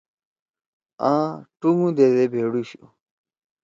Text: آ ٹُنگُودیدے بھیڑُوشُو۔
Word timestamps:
آ 1.11 1.13
ٹُنگُودیدے 1.59 2.25
بھیڑُوشُو۔ 2.31 2.83